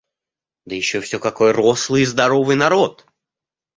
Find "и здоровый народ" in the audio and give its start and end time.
2.01-3.05